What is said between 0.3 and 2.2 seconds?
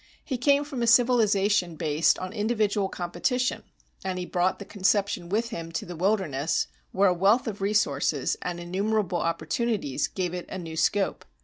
came from a civilization based